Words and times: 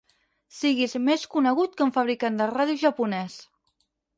Siguis 0.59 0.95
més 1.09 1.25
conegut 1.35 1.75
que 1.81 1.87
un 1.87 1.93
fabricant 1.99 2.41
de 2.43 2.51
ràdios 2.55 2.83
japonès. 2.89 3.37